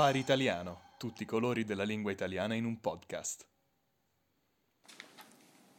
Safari 0.00 0.18
Italiano, 0.20 0.80
tutti 0.96 1.24
i 1.24 1.26
colori 1.26 1.66
della 1.66 1.82
lingua 1.82 2.10
italiana 2.10 2.54
in 2.54 2.64
un 2.64 2.80
podcast. 2.80 3.44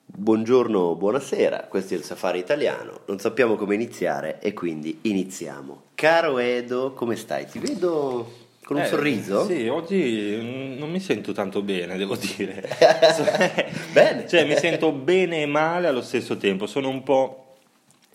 Buongiorno, 0.06 0.94
buonasera, 0.96 1.62
questo 1.68 1.96
è 1.96 1.98
il 1.98 2.04
Safari 2.04 2.38
Italiano, 2.38 3.02
non 3.08 3.18
sappiamo 3.18 3.56
come 3.56 3.74
iniziare 3.74 4.40
e 4.40 4.54
quindi 4.54 5.00
iniziamo. 5.02 5.86
Caro 5.96 6.38
Edo, 6.38 6.94
come 6.94 7.16
stai? 7.16 7.48
Ti 7.48 7.58
vedo 7.58 8.32
con 8.64 8.76
un 8.78 8.84
Eh, 8.84 8.86
sorriso? 8.86 9.44
Sì, 9.48 9.68
oggi 9.68 10.78
non 10.78 10.92
mi 10.92 11.00
sento 11.00 11.32
tanto 11.32 11.64
bene, 11.64 11.98
devo 11.98 12.16
dire. 12.16 12.70
Bene. 13.92 14.28
Cioè, 14.28 14.46
mi 14.46 14.56
sento 14.56 14.92
bene 14.92 15.42
e 15.42 15.46
male 15.48 15.88
allo 15.88 16.04
stesso 16.04 16.38
tempo. 16.38 16.68
Sono 16.68 16.90
un 16.90 17.02
po', 17.02 17.41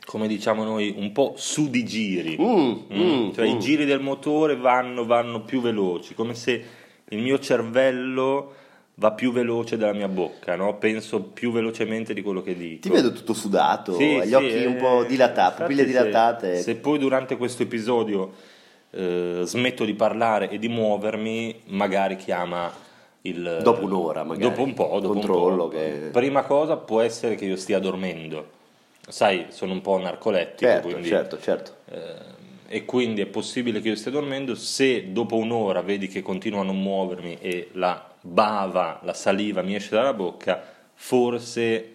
come 0.06 0.28
diciamo 0.28 0.62
noi, 0.64 0.94
un 0.96 1.10
po' 1.12 1.34
su 1.36 1.68
di 1.68 1.84
giri. 1.84 2.36
Mm, 2.40 2.44
Mm, 2.92 3.00
mm, 3.00 3.32
cioè, 3.32 3.44
mm. 3.46 3.56
i 3.56 3.58
giri 3.58 3.84
del 3.84 4.00
motore 4.00 4.56
vanno, 4.56 5.04
vanno 5.04 5.42
più 5.42 5.60
veloci, 5.60 6.14
come 6.14 6.34
se 6.34 6.64
il 7.08 7.18
mio 7.18 7.38
cervello 7.40 8.52
va 8.98 9.12
più 9.12 9.30
veloce 9.32 9.76
della 9.76 9.92
mia 9.92 10.08
bocca, 10.08 10.56
no? 10.56 10.76
Penso 10.78 11.20
più 11.20 11.50
velocemente 11.52 12.14
di 12.14 12.22
quello 12.22 12.40
che 12.40 12.56
dico. 12.56 12.80
Ti 12.82 12.88
vedo 12.90 13.12
tutto 13.12 13.34
sudato, 13.34 13.94
Sì, 13.94 14.20
gli 14.20 14.26
sì, 14.28 14.34
occhi 14.34 14.64
un 14.64 14.76
po' 14.76 15.04
eh, 15.04 15.06
dilatati, 15.06 15.60
pupille 15.62 15.82
se- 15.82 15.86
dilatate. 15.88 16.56
Se, 16.62 16.76
poi 16.76 16.98
durante 16.98 17.36
questo 17.36 17.62
episodio 17.64 18.32
eh, 18.92 19.40
smetto 19.44 19.84
di 19.84 19.92
parlare 19.94 20.48
e 20.48 20.58
di 20.58 20.68
muovermi, 20.68 21.62
magari 21.66 22.16
chiama 22.16 22.72
il... 23.22 23.60
Dopo 23.62 23.84
un'ora, 23.84 24.22
magari. 24.24 24.48
Dopo 24.48 24.62
un 24.62 24.72
po', 24.72 24.98
dopo 25.00 25.12
Controllo 25.14 25.64
un 25.64 25.70
po'. 25.70 25.76
che- 25.76 26.08
Prima 26.12 26.42
cosa 26.44 26.76
può 26.76 27.00
essere 27.00 27.34
che 27.34 27.44
io 27.44 27.56
stia 27.56 27.78
dormendo. 27.80 28.54
Sai, 29.08 29.46
sono 29.50 29.72
un 29.72 29.80
po' 29.80 29.98
narcolettico, 29.98 30.70
Certo, 30.70 30.88
quindi... 30.88 31.08
certo, 31.08 31.40
certo. 31.40 31.76
eh, 31.90 32.34
e 32.68 32.84
quindi 32.84 33.20
è 33.20 33.26
possibile 33.26 33.80
che 33.80 33.88
io 33.88 33.94
stia 33.96 34.10
dormendo 34.10 34.56
se 34.56 35.12
dopo 35.12 35.36
un'ora 35.36 35.82
vedi 35.82 36.08
che 36.08 36.20
continuo 36.22 36.60
a 36.60 36.64
non 36.64 36.80
muovermi 36.82 37.38
e 37.40 37.68
la 37.72 38.04
bava, 38.20 39.00
la 39.04 39.14
saliva 39.14 39.62
mi 39.62 39.76
esce 39.76 39.94
dalla 39.94 40.12
bocca, 40.12 40.60
forse 40.92 41.92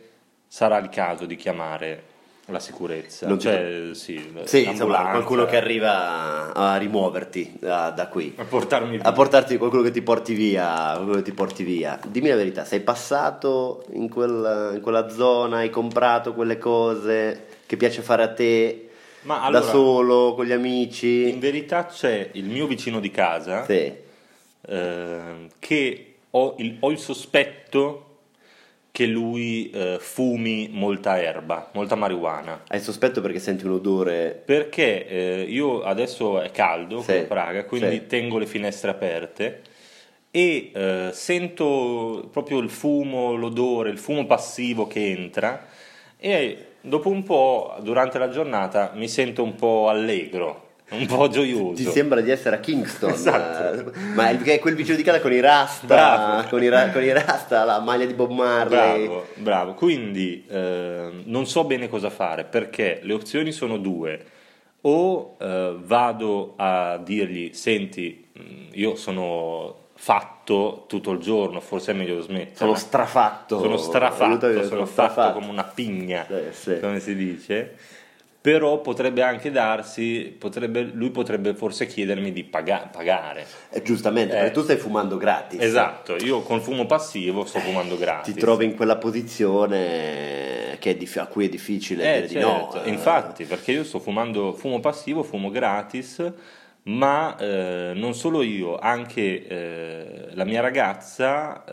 sarà 0.48 0.78
il 0.78 0.88
caso 0.90 1.26
di 1.26 1.36
chiamare 1.36 2.04
la 2.52 2.60
sicurezza. 2.60 3.28
Non 3.28 3.40
cioè, 3.40 3.90
sì, 3.94 4.22
Sì, 4.44 4.66
insomma, 4.68 5.10
qualcuno 5.10 5.46
che 5.46 5.58
arriva 5.58 6.52
a 6.54 6.78
rimuoverti 6.78 7.58
da, 7.60 7.90
da 7.92 8.08
qui. 8.08 8.34
a 8.38 8.44
portarmi 8.44 8.98
via. 8.98 9.04
A 9.06 9.12
portarti 9.12 9.58
qualcuno 9.58 9.82
che 9.82 9.92
ti 9.92 10.02
porti 10.02 10.34
via, 10.34 10.92
qualcuno 10.94 11.16
che 11.16 11.22
ti 11.24 11.34
porti 11.34 11.64
via. 11.64 12.00
Dimmi 12.08 12.30
la 12.30 12.36
verità, 12.36 12.66
sei 12.66 12.82
passato 12.82 13.84
in, 13.94 14.10
quel- 14.10 14.72
in 14.76 14.82
quella 14.82 15.10
zona, 15.10 15.58
hai 15.58 15.70
comprato 15.70 16.34
quelle 16.34 16.58
cose 16.58 17.46
che 17.66 17.78
piace 17.78 18.02
fare 18.02 18.24
a 18.24 18.34
te 18.34 18.90
Ma 19.22 19.44
allora, 19.44 19.64
da 19.64 19.70
solo, 19.72 20.34
con 20.36 20.46
gli 20.46 20.52
amici? 20.52 21.30
in 21.30 21.40
verità 21.40 21.86
c'è 21.86 22.30
il 22.34 22.46
mio 22.46 22.68
vicino 22.68 23.00
di 23.00 23.12
casa 23.12 23.64
Sì. 23.66 23.94
eh, 24.68 25.22
che 25.60 26.14
ho 26.32 26.56
il, 26.60 26.78
ho 26.80 26.92
il 26.92 26.98
sospetto 26.98 28.06
che 28.92 29.06
lui 29.06 29.70
eh, 29.70 29.98
fumi 30.00 30.70
molta 30.72 31.22
erba, 31.22 31.70
molta 31.74 31.96
marijuana. 31.96 32.64
Hai 32.68 32.82
sospetto 32.82 33.22
perché 33.22 33.40
senti 33.40 33.66
un 33.66 33.72
odore... 33.72 34.42
Perché 34.46 35.08
eh, 35.08 35.42
io 35.44 35.82
adesso 35.82 36.42
è 36.42 36.52
caldo 36.52 37.00
Sì, 37.00 37.06
qui 37.06 37.18
a 37.18 37.24
Praga, 37.24 37.66
quindi 37.66 37.96
sì. 37.96 38.08
tengo 38.08 38.38
le 38.38 38.46
finestre 38.46 38.92
aperte 38.92 39.62
e 40.30 40.72
eh, 40.74 41.10
sento 41.14 42.30
proprio 42.32 42.60
il 42.60 42.70
fumo, 42.70 43.36
l'odore, 43.36 43.90
il 43.90 43.98
fumo 43.98 44.26
passivo 44.26 44.88
che 44.88 45.10
entra 45.10 45.68
e 46.18 46.66
dopo 46.82 47.10
un 47.10 47.24
po', 47.24 47.76
durante 47.82 48.18
la 48.18 48.30
giornata, 48.30 48.92
mi 48.96 49.08
sento 49.08 49.44
un 49.44 49.56
po' 49.56 49.88
allegro, 49.90 50.71
un 50.92 51.06
po' 51.06 51.28
gioioso. 51.30 51.74
Ti 51.74 51.90
sembra 51.90 52.22
di 52.22 52.30
essere 52.32 52.56
a 52.58 52.60
Kingston, 52.60 53.12
Esatto. 53.12 53.92
eh, 53.94 54.00
ma 54.14 54.30
è 54.30 54.60
quel 54.60 54.76
vicino 54.76 54.96
di 54.98 55.04
casa 55.04 55.20
con 55.22 55.32
i 55.34 55.40
rasta, 55.40 56.46
con 56.50 56.62
i, 56.64 56.70
ra- 56.70 56.90
con 56.90 57.04
i 57.04 57.12
rasta, 57.12 57.64
la 57.64 57.80
maglia 57.80 58.06
di 58.06 58.14
Bob 58.14 58.32
Marley. 58.32 59.06
Bravo, 59.06 59.26
bravo. 59.36 59.74
Quindi 59.74 60.46
eh, 60.48 61.10
non 61.26 61.46
so 61.48 61.64
bene 61.64 61.88
cosa 61.88 62.10
fare 62.10 62.44
perché 62.44 63.00
le 63.04 63.14
opzioni 63.14 63.52
sono 63.52 63.78
due. 63.78 64.26
O 64.84 65.38
eh, 65.40 65.76
vado 65.78 66.54
a 66.58 66.98
dirgli, 66.98 67.52
senti, 67.54 68.28
mh, 68.34 68.42
io 68.74 68.96
sono 68.96 69.76
fatto 69.94 70.86
tutto 70.88 71.12
il 71.12 71.20
giorno, 71.20 71.60
forse 71.60 71.92
è 71.92 71.94
meglio 71.94 72.20
smettere. 72.22 72.56
Sono 72.56 72.74
strafatto. 72.74 73.60
Sono 73.60 73.78
strafatto, 73.78 74.52
sono 74.52 74.64
fatto 74.64 74.86
strafatto. 74.88 75.34
come 75.34 75.52
una 75.52 75.64
pigna, 75.64 76.26
Sì, 76.28 76.36
sì. 76.74 76.80
come 76.80 77.00
si 77.00 77.16
dice. 77.16 77.76
Però 78.42 78.82
potrebbe 78.82 79.22
anche 79.22 79.52
darsi, 79.52 80.36
potrebbe- 80.38 80.90
lui 80.94 81.12
potrebbe 81.12 81.54
forse 81.54 81.86
chiedermi 81.86 82.32
di 82.32 82.44
paga- 82.44 82.90
pagare. 82.92 83.46
Eh, 83.70 83.84
giustamente, 83.84 84.34
Eh. 84.34 84.40
perché 84.40 84.52
tu 84.54 84.64
stai 84.64 84.78
fumando 84.78 85.18
gratis. 85.18 85.60
Esatto, 85.62 86.16
io 86.16 86.42
col 86.42 86.60
fumo 86.60 86.88
passivo 86.88 87.46
sto 87.46 87.60
fumando 87.60 87.98
gratis. 87.98 88.34
Ti 88.34 88.40
trovi 88.40 88.66
in 88.66 88.76
quella 88.76 88.98
posizione 88.98 90.76
che 90.80 90.92
è 90.92 90.96
dif- 90.96 91.18
a 91.18 91.28
cui 91.28 91.46
è 91.46 91.50
difficile 91.50 92.04
Eh, 92.16 92.22
dire 92.28 92.40
di 92.40 92.40
no. 92.40 92.70
certo, 92.72 92.84
eh. 92.84 92.90
infatti, 92.90 93.44
perché 93.46 93.74
io 93.74 93.84
sto 93.84 94.00
fumando 94.00 94.54
fumo 94.54 94.80
passivo, 94.80 95.22
fumo 95.22 95.50
gratis, 95.52 96.32
ma 96.84 97.38
eh, 97.38 97.92
non 97.94 98.16
solo 98.16 98.42
io, 98.42 98.76
anche 98.80 99.46
eh, 99.48 100.28
la 100.32 100.46
mia 100.46 100.62
ragazza 100.62 101.64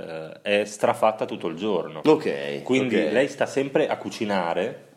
eh, 0.42 0.60
è 0.60 0.64
strafatta 0.66 1.24
tutto 1.24 1.46
il 1.46 1.56
giorno. 1.56 2.02
Ok. 2.04 2.60
Quindi 2.62 2.96
ok. 2.96 3.12
lei 3.12 3.28
sta 3.28 3.46
sempre 3.46 3.88
a 3.88 3.96
cucinare 3.96 4.87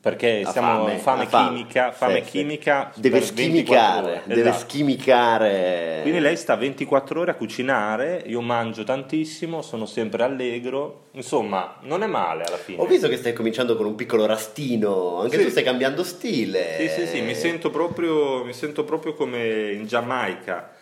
perché 0.00 0.42
Ha 0.44 0.52
siamo 0.52 0.86
fame, 0.86 0.98
fame, 0.98 1.26
chimica, 1.26 1.90
fame 1.90 2.18
Sì, 2.20 2.24
sì. 2.24 2.30
chimica 2.30 2.92
Deve 2.94 3.18
per 3.18 3.32
24 3.32 3.34
schimicare, 3.34 4.22
deve 4.26 4.48
Esatto. 4.50 4.58
schimicare. 4.68 5.98
Quindi 6.02 6.20
lei 6.20 6.36
sta 6.36 6.54
24 6.54 7.20
ore 7.20 7.30
a 7.32 7.34
cucinare, 7.34 8.22
io 8.26 8.40
mangio 8.40 8.84
tantissimo, 8.84 9.60
sono 9.60 9.86
sempre 9.86 10.22
allegro, 10.22 11.06
insomma, 11.12 11.78
non 11.82 12.02
è 12.02 12.06
male 12.06 12.44
alla 12.44 12.56
fine. 12.56 12.80
Ho 12.80 12.86
visto 12.86 13.08
che 13.08 13.16
stai 13.16 13.32
cominciando 13.32 13.76
con 13.76 13.86
un 13.86 13.96
piccolo 13.96 14.24
rastino, 14.26 15.20
anche 15.20 15.36
Sì. 15.38 15.44
tu 15.44 15.50
stai 15.50 15.64
cambiando 15.64 16.04
stile. 16.04 16.76
Sì, 16.78 16.88
sì, 16.88 17.06
sì, 17.08 17.20
mi 17.20 17.34
sento 17.34 17.70
proprio, 17.70 18.44
mi 18.44 18.52
sento 18.52 18.84
proprio 18.84 19.14
come 19.14 19.72
in 19.72 19.86
Giamaica. 19.86 20.72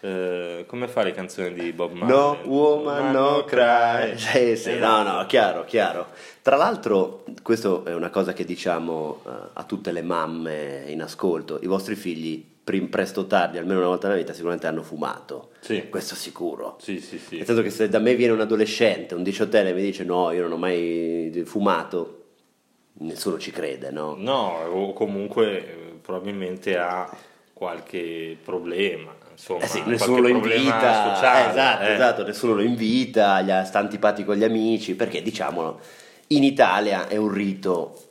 Eh, 0.00 0.64
come 0.66 0.86
fa 0.88 1.02
le 1.02 1.12
canzoni 1.12 1.52
di 1.54 1.72
Bob 1.72 1.92
Marley? 1.92 2.16
No 2.16 2.38
woman, 2.44 3.04
Ma 3.04 3.10
no 3.10 3.44
cry. 3.44 4.16
Sì, 4.18 4.56
sì, 4.56 4.78
no, 4.78 5.02
no, 5.02 5.26
chiaro, 5.26 5.64
chiaro. 5.64 6.06
Tra 6.42 6.56
l'altro, 6.56 7.24
questo 7.42 7.84
è 7.84 7.94
una 7.94 8.10
cosa 8.10 8.32
che 8.32 8.44
diciamo 8.44 9.22
eh, 9.26 9.30
a 9.54 9.64
tutte 9.64 9.92
le 9.92 10.02
mamme 10.02 10.84
in 10.86 11.02
ascolto, 11.02 11.58
i 11.62 11.66
vostri 11.66 11.94
figli 11.96 12.44
prim- 12.62 12.88
presto 12.88 13.20
o 13.22 13.26
tardi, 13.26 13.58
almeno 13.58 13.78
una 13.80 13.88
volta 13.88 14.08
nella 14.08 14.20
vita, 14.20 14.32
sicuramente 14.32 14.66
hanno 14.66 14.82
fumato. 14.82 15.50
Sì. 15.60 15.88
Questo 15.88 16.14
sicuro. 16.14 16.76
Sì, 16.80 17.00
sì, 17.00 17.18
sì. 17.18 17.36
Nel 17.38 17.46
senso 17.46 17.62
che 17.62 17.70
se 17.70 17.88
da 17.88 17.98
me 17.98 18.14
viene 18.14 18.32
un 18.34 18.40
adolescente, 18.40 19.14
un 19.14 19.22
diciottenne 19.22 19.70
e 19.70 19.72
mi 19.72 19.80
dice 19.80 20.04
no, 20.04 20.30
io 20.32 20.42
non 20.42 20.52
ho 20.52 20.56
mai 20.58 21.42
fumato, 21.44 22.24
nessuno 23.00 23.38
ci 23.38 23.50
crede, 23.50 23.90
no? 23.90 24.14
No, 24.18 24.64
o 24.64 24.92
comunque 24.92 25.58
eh, 25.58 25.98
probabilmente 26.00 26.76
ha 26.76 27.08
qualche 27.52 28.36
problema, 28.42 29.12
insomma, 29.38 29.62
Eh 29.62 29.66
sì, 29.68 29.82
nessuno 29.86 30.18
lo 30.20 30.28
invita, 30.28 31.14
sociale, 31.14 31.46
eh, 31.46 31.50
esatto, 31.50 31.84
eh. 31.84 31.92
esatto, 31.94 32.24
nessuno 32.24 32.54
lo 32.54 32.62
invita, 32.62 33.40
gli 33.40 33.64
sta 33.64 33.78
antipatico 33.78 34.32
agli 34.32 34.42
amici, 34.44 34.94
perché 34.96 35.22
diciamolo, 35.22 35.80
in 36.28 36.42
Italia 36.42 37.06
è 37.06 37.16
un 37.16 37.32
rito 37.32 38.02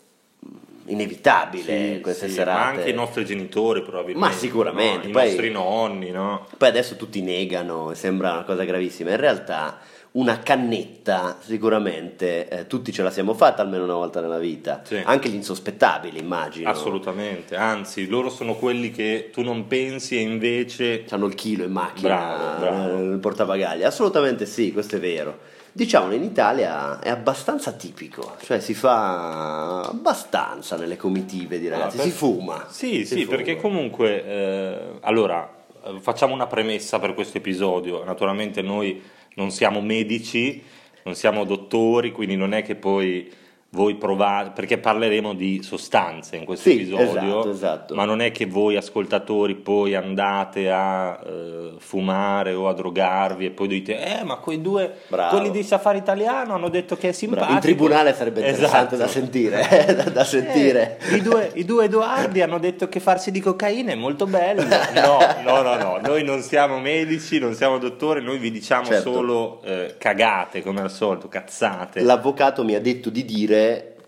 inevitabile 0.85 1.95
Sì, 1.95 1.99
queste 2.01 2.29
sì, 2.29 2.35
serate. 2.35 2.59
Ma 2.59 2.65
anche 2.79 2.89
i 2.89 2.93
nostri 2.93 3.25
genitori 3.25 3.81
probabilmente. 3.81 4.29
Ma 4.29 4.33
sicuramente, 4.33 5.03
no? 5.03 5.09
I 5.09 5.11
poi- 5.11 5.25
nostri 5.25 5.51
nonni, 5.51 6.11
no? 6.11 6.47
Poi 6.57 6.69
adesso 6.69 6.95
tutti 6.95 7.21
negano, 7.21 7.93
sembra 7.93 8.31
una 8.31 8.43
cosa 8.43 8.63
gravissima, 8.63 9.11
in 9.11 9.17
realtà 9.17 9.77
una 10.17 10.39
cannetta 10.39 11.37
sicuramente 11.39 12.47
eh, 12.47 12.65
tutti 12.65 12.91
ce 12.91 13.03
la 13.03 13.11
siamo 13.11 13.33
fatta 13.35 13.61
almeno 13.61 13.83
una 13.83 13.93
volta 13.93 14.19
nella 14.19 14.39
vita, 14.39 14.81
Sì. 14.83 14.99
anche 15.03 15.29
gli 15.29 15.35
insospettabili 15.35 16.17
immagino. 16.17 16.67
Assolutamente, 16.69 17.55
anzi, 17.55 18.07
loro 18.07 18.29
sono 18.29 18.55
quelli 18.55 18.89
che 18.89 19.29
tu 19.31 19.41
non 19.43 19.67
pensi 19.67 20.17
e 20.17 20.21
invece 20.21 21.05
Hanno 21.09 21.27
il 21.27 21.35
chilo 21.35 21.63
in 21.65 21.71
macchina, 21.71 22.07
Bravo, 22.15 22.59
bravo. 22.59 22.97
eh, 22.97 23.03
il 23.13 23.19
portabagagli. 23.19 23.83
Assolutamente 23.83 24.45
sì, 24.47 24.71
questo 24.71 24.95
è 24.95 24.99
vero. 24.99 25.37
Diciamo 25.71 26.11
in 26.13 26.23
Italia 26.23 26.99
è 26.99 27.09
abbastanza 27.09 27.71
tipico, 27.73 28.37
cioè 28.43 28.59
si 28.59 28.73
fa 28.73 29.81
abbastanza 29.81 30.75
nelle 30.77 30.97
comitive 30.97 31.59
di 31.59 31.67
ragazzi, 31.67 31.97
Ah, 31.97 32.01
per- 32.01 32.09
si 32.11 32.17
fuma. 32.17 32.65
Sì, 32.69 33.05
Si 33.05 33.17
sì, 33.17 33.23
fuma. 33.25 33.35
perché 33.37 33.55
comunque, 33.57 34.25
eh, 34.25 34.77
allora, 35.01 35.47
eh, 35.85 35.99
facciamo 35.99 36.33
una 36.33 36.47
premessa 36.47 36.97
per 36.97 37.13
questo 37.13 37.37
episodio. 37.37 38.03
Naturalmente 38.03 38.63
noi 38.63 38.99
non 39.37 39.51
siamo 39.51 39.81
medici, 39.81 40.61
non 41.03 41.15
siamo 41.15 41.45
dottori, 41.45 42.11
quindi 42.11 42.35
non 42.35 42.53
è 42.53 42.63
che 42.63 42.75
poi 42.75 43.31
voi 43.69 43.95
provate, 43.95 44.51
perché 44.55 44.77
parleremo 44.77 45.33
di 45.33 45.61
sostanze 45.61 46.37
in 46.37 46.45
questo 46.45 46.69
Sì, 46.69 46.75
episodio, 46.75 47.39
esatto, 47.41 47.49
esatto. 47.51 47.95
ma 47.95 48.05
non 48.05 48.21
è 48.21 48.31
che 48.31 48.45
voi 48.45 48.77
ascoltatori 48.77 49.55
poi 49.55 49.93
andate 49.93 50.71
a 50.71 51.19
eh, 51.23 51.71
fumare 51.77 52.53
o 52.53 52.69
a 52.69 52.73
drogarvi 52.73 53.45
e 53.45 53.49
poi 53.51 53.67
dite, 53.67 54.19
eh 54.19 54.23
ma 54.23 54.37
quei 54.37 54.61
due, 54.61 54.93
Bravo. 55.09 55.35
quelli 55.37 55.51
di 55.51 55.63
Safari 55.63 55.97
Italiano 55.97 56.53
hanno 56.53 56.69
detto 56.69 56.95
che 56.95 57.09
è 57.09 57.11
simpatico. 57.11 57.51
In 57.51 57.59
tribunale 57.59 58.13
sarebbe 58.15 58.39
interessante 58.39 58.95
Esatto. 58.95 58.95
da 58.95 59.07
sentire, 59.07 59.69
eh, 59.87 59.93
da, 59.95 60.03
da 60.03 60.23
sentire. 60.23 60.97
Eh, 61.01 61.15
i, 61.17 61.21
due, 61.21 61.51
I 61.55 61.65
due 61.65 61.85
Edoardi 61.85 62.41
hanno 62.41 62.59
detto 62.59 62.87
che 62.87 63.01
farsi 63.01 63.31
di 63.31 63.41
cocaina 63.41 63.91
è 63.91 63.95
molto 63.95 64.25
bello. 64.25 64.63
No, 64.93 65.19
no, 65.43 65.61
no, 65.61 65.75
no, 65.75 65.99
noi 66.01 66.23
non 66.23 66.41
siamo 66.41 66.79
medici, 66.79 67.37
non 67.37 67.53
siamo 67.53 67.77
dottori, 67.79 68.23
noi 68.23 68.37
vi 68.37 68.49
diciamo 68.49 68.85
Certo. 68.85 69.11
solo 69.11 69.61
eh, 69.63 69.95
cagate 69.97 70.63
come 70.63 70.79
al 70.81 70.89
solito, 70.89 71.27
cazzate. 71.27 72.01
L'avvocato 72.01 72.63
mi 72.63 72.73
ha 72.73 72.79
detto 72.79 73.09
di 73.09 73.25
dire 73.25 73.55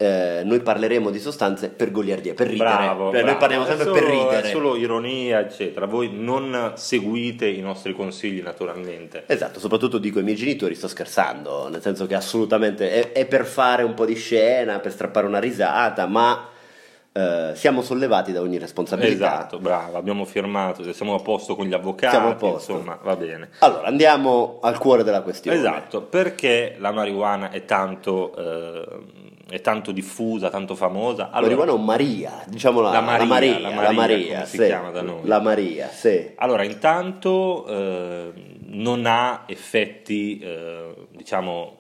eh, 0.02 0.42
noi 0.46 0.62
parleremo 0.62 1.10
di 1.10 1.20
sostanze 1.20 1.68
per 1.70 1.92
goliardia, 1.92 2.34
per 2.34 2.48
ridere. 2.48 2.70
Bravo, 2.70 3.04
Cioè, 3.12 3.12
bravo. 3.12 3.26
Noi 3.28 3.36
parliamo 3.38 3.66
sempre 3.66 3.84
solo- 3.86 4.00
per 4.00 4.04
ridere. 4.10 4.48
È 4.48 4.52
solo 4.52 4.76
ironia, 4.78 5.40
eccetera. 5.42 5.86
Voi 5.88 6.10
non 6.14 6.72
seguite 6.76 7.48
i 7.48 7.60
nostri 7.60 7.94
consigli, 7.94 8.42
naturalmente. 8.42 9.24
Esatto, 9.28 9.60
soprattutto 9.60 9.98
dico 9.98 10.20
ai 10.20 10.24
miei 10.24 10.38
genitori 10.38 10.74
sto 10.76 10.88
scherzando, 10.88 11.68
nel 11.70 11.82
senso 11.82 12.06
che 12.08 12.16
assolutamente 12.16 12.90
è, 12.92 13.12
è 13.12 13.26
per 13.26 13.44
fare 13.46 13.84
un 13.84 13.94
po' 13.94 14.06
di 14.06 14.16
scena, 14.16 14.80
per 14.80 14.92
strappare 14.94 15.26
una 15.28 15.40
risata, 15.40 16.06
ma 16.08 16.48
eh, 17.12 17.52
siamo 17.56 17.82
sollevati 17.82 18.32
da 18.32 18.40
ogni 18.40 18.58
responsabilità. 18.58 19.34
Esatto, 19.34 19.60
bravo, 19.60 19.98
abbiamo 19.98 20.24
firmato, 20.24 20.94
siamo 20.94 21.16
a 21.16 21.20
posto 21.20 21.56
con 21.58 21.66
gli 21.66 21.74
avvocati, 21.74 22.16
Siamo 22.16 22.30
a 22.30 22.36
posto. 22.36 22.72
insomma, 22.72 22.98
va 23.04 23.16
bene. 23.18 23.50
Allora, 23.60 23.88
andiamo 23.88 24.60
al 24.62 24.78
cuore 24.78 25.04
della 25.04 25.22
questione. 25.22 25.58
Esatto, 25.58 26.04
perché 26.04 26.76
la 26.80 26.92
marijuana 26.94 27.50
è 27.50 27.66
tanto, 27.66 28.34
eh, 28.38 28.88
è 29.50 29.62
tanto 29.62 29.92
diffusa, 29.92 30.50
tanto 30.50 30.76
famosa? 30.76 31.30
Allora, 31.32 31.56
Marijuana 31.56 31.72
o 31.74 31.78
Maria, 31.78 32.44
diciamo 32.48 32.82
la, 32.82 32.92
La 32.92 33.02
Maria, 33.02 33.18
la 33.20 33.26
Maria, 33.26 33.54
la 33.54 33.70
la 33.70 33.76
Maria, 33.76 33.92
Maria, 33.94 34.34
come 34.36 34.46
si 34.46 34.58
sì. 34.58 34.66
chiama 34.66 34.92
da 34.92 35.02
noi. 35.02 35.20
La 35.24 35.42
Maria, 35.42 35.88
sì. 35.90 36.32
Allora, 36.36 36.64
intanto 36.64 37.66
eh, 37.68 38.32
non 38.68 39.06
ha 39.06 39.44
effetti, 39.48 40.40
eh, 40.40 40.94
diciamo, 41.12 41.78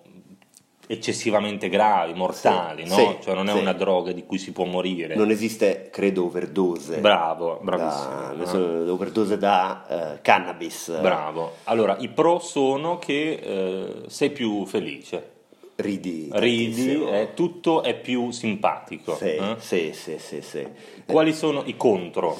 eccessivamente 0.91 1.69
gravi, 1.69 2.13
mortali, 2.13 2.83
Sì, 2.87 2.89
no? 2.89 2.95
sì, 2.95 3.17
cioè 3.23 3.35
non 3.35 3.47
è 3.47 3.53
sì. 3.53 3.59
una 3.59 3.73
droga 3.73 4.11
di 4.11 4.25
cui 4.25 4.39
si 4.39 4.51
può 4.51 4.65
morire. 4.65 5.15
Non 5.15 5.29
esiste, 5.29 5.89
credo, 5.91 6.25
overdose. 6.25 6.97
Bravo, 6.97 7.59
Da, 7.61 7.63
bravissimo. 7.63 8.31
ne 8.35 8.45
sono- 8.47 8.91
overdose 8.91 9.37
da 9.37 9.85
eh, 10.15 10.21
cannabis. 10.21 10.99
Bravo. 10.99 11.57
Allora, 11.65 11.95
i 11.99 12.07
pro 12.09 12.39
sono 12.39 12.97
che 12.97 13.33
eh, 13.33 13.93
sei 14.07 14.31
più 14.31 14.65
felice, 14.65 15.33
Ridi. 15.81 16.27
ridi, 16.33 17.05
eh, 17.05 17.29
tutto 17.33 17.83
è 17.83 17.97
più 17.97 18.31
simpatico. 18.31 19.15
Sì, 19.15 19.35
eh? 19.35 19.55
sì, 19.59 19.91
sì, 19.93 20.17
sì, 20.17 20.41
sì. 20.41 20.67
Quali 21.05 21.33
sono 21.33 21.63
i 21.65 21.77
contro? 21.77 22.37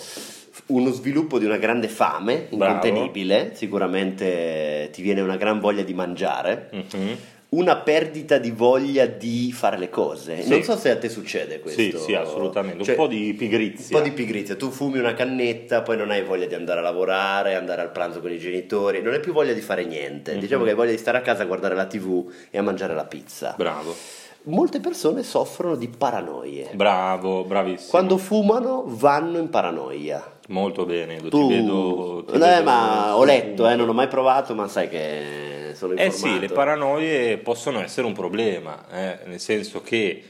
Uno 0.68 0.92
sviluppo 0.92 1.40
di 1.40 1.46
una 1.46 1.56
grande 1.58 1.88
fame 1.88 2.48
Bravo. 2.52 2.74
incontenibile, 2.86 3.52
sicuramente 3.56 4.90
ti 4.92 5.02
viene 5.02 5.22
una 5.22 5.38
gran 5.38 5.60
voglia 5.60 5.84
di 5.84 5.94
mangiare, 5.94 6.70
Mhm. 6.74 7.18
Una 7.52 7.78
perdita 7.78 8.38
di 8.38 8.52
voglia 8.52 9.08
di 9.08 9.52
fare 9.52 9.78
le 9.78 9.90
cose. 9.90 10.44
Sì. 10.44 10.50
Non 10.50 10.62
so 10.62 10.78
se 10.78 10.92
a 10.92 10.98
te 10.98 11.10
succede 11.10 11.60
questo. 11.60 11.82
Sì, 11.82 11.98
sì, 11.98 12.14
assolutamente. 12.14 12.84
Cioè, 12.84 12.96
un 12.96 13.02
po' 13.02 13.08
di 13.08 13.34
pigrizia. 13.34 13.96
Un 13.98 14.04
po' 14.04 14.08
di 14.08 14.14
pigrizia, 14.14 14.56
tu 14.56 14.70
fumi 14.70 15.00
una 15.00 15.14
cannetta, 15.16 15.82
poi 15.82 15.98
non 15.98 16.12
hai 16.12 16.24
voglia 16.24 16.46
di 16.46 16.54
andare 16.54 16.80
a 16.80 16.84
lavorare, 16.84 17.56
andare 17.56 17.82
al 17.82 17.92
pranzo 17.92 18.20
con 18.22 18.32
i 18.32 18.38
genitori, 18.38 19.02
non 19.02 19.14
hai 19.14 19.20
più 19.20 19.34
voglia 19.34 19.54
di 19.54 19.62
fare 19.62 19.84
niente. 19.86 20.34
Mhm. 20.34 20.40
Diciamo 20.40 20.64
che 20.64 20.70
hai 20.70 20.76
voglia 20.76 20.92
di 20.92 20.98
stare 21.00 21.18
a 21.18 21.22
casa 21.22 21.42
a 21.42 21.46
guardare 21.48 21.74
la 21.74 21.86
TV 21.86 22.32
e 22.52 22.58
a 22.58 22.62
mangiare 22.62 22.94
la 22.94 23.06
pizza. 23.06 23.56
Bravo, 23.58 23.96
Molte 24.44 24.80
persone 24.80 25.22
soffrono 25.24 25.76
di 25.76 25.90
paranoie. 25.90 26.70
bravo, 26.74 27.44
bravissimo. 27.44 27.90
Quando 27.90 28.18
fumano 28.18 28.84
vanno 28.86 29.38
in 29.38 29.50
paranoia. 29.50 30.38
Molto 30.48 30.86
bene, 30.86 31.20
lo- 31.20 31.30
Tu, 31.30 31.48
ti 31.48 31.54
vedo... 31.56 32.24
ti 32.26 32.36
Eh, 32.36 32.38
vedo 32.40 32.64
ma 32.64 33.18
ho 33.18 33.24
letto, 33.26 33.68
eh, 33.68 33.76
non 33.76 33.90
ho 33.90 33.94
mai 33.94 34.08
provato, 34.08 34.56
ma 34.56 34.68
sai 34.68 34.88
che 34.88 35.59
sono 35.76 35.94
Eh 35.94 36.06
informato. 36.06 36.34
sì, 36.36 36.40
le 36.48 36.54
paranoie 36.54 37.38
possono 37.38 37.82
essere 37.82 38.06
un 38.08 38.14
problema, 38.14 38.86
eh, 38.92 39.20
nel 39.26 39.40
senso 39.40 39.82
che 39.82 40.24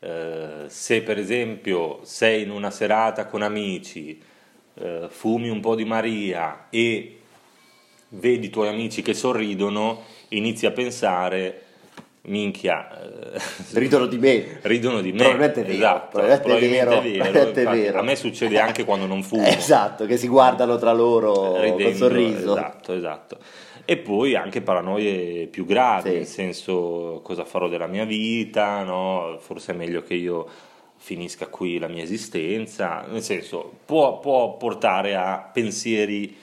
eh, 0.00 0.64
se 0.66 1.02
per 1.02 1.18
esempio 1.18 2.00
sei 2.02 2.42
in 2.42 2.50
una 2.50 2.70
serata 2.70 3.26
con 3.26 3.42
amici, 3.42 4.20
eh, 4.74 5.06
fumi 5.08 5.48
un 5.48 5.60
po' 5.60 5.74
di 5.74 5.84
Maria 5.84 6.66
e 6.70 7.18
vedi 8.08 8.46
i 8.46 8.50
tuoi 8.50 8.68
amici 8.68 9.02
che 9.02 9.14
sorridono, 9.14 10.02
inizi 10.28 10.66
a 10.66 10.70
pensare, 10.72 11.62
minchia, 12.22 13.00
eh, 13.34 13.40
Ridono 13.72 14.06
di 14.06 14.18
me. 14.18 14.58
ridono 14.62 15.00
di 15.00 15.12
me. 15.12 15.18
Probabilmente 15.18 15.60
è 15.60 15.64
vero, 15.64 15.76
Esatto, 15.76 16.18
probabilmente 16.18 16.58
è 16.66 16.68
vero, 16.70 16.90
probabilmente 16.90 17.40
è 17.40 17.58
infatti, 17.60 17.78
vero. 17.80 17.98
A 17.98 18.02
me 18.02 18.16
succede 18.16 18.58
anche 18.60 18.84
quando 18.84 19.06
non 19.06 19.22
fumo. 19.22 19.44
Esatto, 19.46 20.06
che 20.06 20.16
si 20.16 20.28
guardano 20.28 20.76
tra 20.78 20.92
loro 20.92 21.60
ridendo, 21.60 21.82
con 21.84 21.94
sorriso. 21.94 22.52
Esatto, 22.56 22.92
esatto. 22.94 23.38
E 23.84 23.96
poi 23.96 24.34
anche 24.36 24.60
paranoie 24.62 25.46
più 25.48 25.64
gravi, 25.64 26.10
Sì. 26.10 26.14
nel 26.16 26.26
senso 26.26 27.20
cosa 27.22 27.44
farò 27.44 27.68
della 27.68 27.86
mia 27.88 28.04
vita, 28.04 28.82
no? 28.84 29.36
forse 29.40 29.72
è 29.72 29.76
meglio 29.76 30.02
che 30.02 30.14
io 30.14 30.46
finisca 30.96 31.48
qui 31.48 31.78
la 31.78 31.88
mia 31.88 32.02
esistenza, 32.04 33.04
nel 33.08 33.22
senso 33.22 33.72
può, 33.84 34.20
può 34.20 34.56
portare 34.56 35.16
a 35.16 35.50
pensieri 35.52 36.36